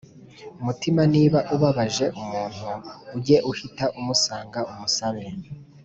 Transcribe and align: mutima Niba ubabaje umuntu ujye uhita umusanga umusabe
mutima 0.65 1.01
Niba 1.13 1.39
ubabaje 1.55 2.05
umuntu 2.21 2.65
ujye 3.15 3.37
uhita 3.51 3.85
umusanga 3.99 4.59
umusabe 4.71 5.25